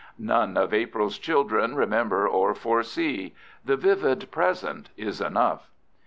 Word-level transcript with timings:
None 0.17 0.57
of 0.57 0.73
April's 0.73 1.19
children 1.19 1.75
remember 1.75 2.27
or 2.27 2.55
foresee. 2.55 3.35
The 3.63 3.77
vivid 3.77 4.31
present 4.31 4.89
is 4.97 5.21
enough. 5.21 5.69